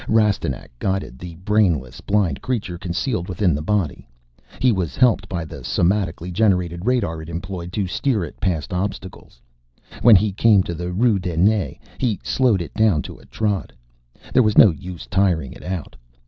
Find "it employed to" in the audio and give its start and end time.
7.21-7.85